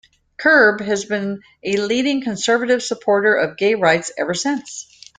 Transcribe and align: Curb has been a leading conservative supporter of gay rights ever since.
Curb 0.35 0.81
has 0.81 1.05
been 1.05 1.41
a 1.63 1.77
leading 1.77 2.23
conservative 2.23 2.81
supporter 2.81 3.35
of 3.35 3.55
gay 3.55 3.75
rights 3.75 4.11
ever 4.17 4.33
since. 4.33 4.87